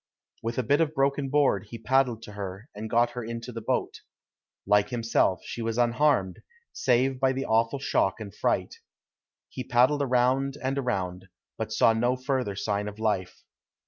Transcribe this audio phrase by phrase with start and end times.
[0.41, 3.61] With a bit of broken board he paddled to her and got her into the
[3.61, 3.99] boat.
[4.65, 6.39] Like himself, she was unharmed,
[6.73, 8.77] save by the awful shock and fright.
[9.47, 13.43] He paddled around and around, but saw no further sign of life.